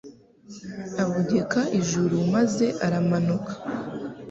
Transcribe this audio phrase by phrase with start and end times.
[1.01, 3.53] Abogeka ijuru maze aramanuka